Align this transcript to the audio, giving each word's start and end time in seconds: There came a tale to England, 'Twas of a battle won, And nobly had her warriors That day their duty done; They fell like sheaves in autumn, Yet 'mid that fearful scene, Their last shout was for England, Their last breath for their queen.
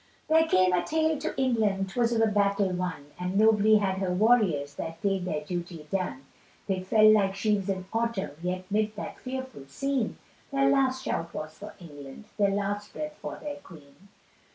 There 0.29 0.47
came 0.47 0.73
a 0.73 0.83
tale 0.83 1.19
to 1.19 1.39
England, 1.39 1.89
'Twas 1.89 2.11
of 2.11 2.21
a 2.23 2.25
battle 2.25 2.69
won, 2.71 3.11
And 3.19 3.37
nobly 3.37 3.75
had 3.75 3.99
her 3.99 4.11
warriors 4.11 4.73
That 4.73 4.99
day 4.99 5.19
their 5.19 5.41
duty 5.41 5.85
done; 5.91 6.25
They 6.65 6.81
fell 6.81 7.11
like 7.11 7.35
sheaves 7.35 7.69
in 7.69 7.85
autumn, 7.93 8.31
Yet 8.41 8.65
'mid 8.71 8.95
that 8.95 9.19
fearful 9.19 9.67
scene, 9.67 10.17
Their 10.51 10.71
last 10.71 11.03
shout 11.03 11.35
was 11.35 11.53
for 11.59 11.75
England, 11.79 12.25
Their 12.39 12.49
last 12.49 12.93
breath 12.93 13.13
for 13.21 13.35
their 13.39 13.57
queen. 13.57 14.07